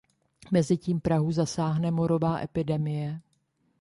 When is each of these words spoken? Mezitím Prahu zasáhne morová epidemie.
Mezitím 0.51 0.99
Prahu 1.01 1.31
zasáhne 1.31 1.91
morová 1.91 2.39
epidemie. 2.41 3.21